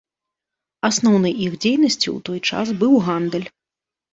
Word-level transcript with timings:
Асноўнай 0.89 1.33
іх 1.47 1.53
дзейнасцю 1.65 1.99
ў 1.99 2.19
той 2.31 2.39
час 2.53 2.67
быў 2.81 2.93
гандаль. 3.11 3.47